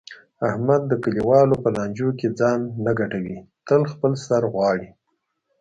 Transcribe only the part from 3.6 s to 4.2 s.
تل د خپل